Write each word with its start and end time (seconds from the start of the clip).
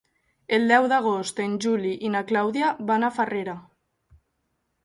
El 0.55 0.63
deu 0.71 0.87
d'agost 0.93 1.41
en 1.43 1.53
Juli 1.65 1.91
i 2.09 2.13
na 2.15 2.23
Clàudia 2.31 2.73
van 2.91 3.07
a 3.11 3.15
Farrera. 3.19 3.57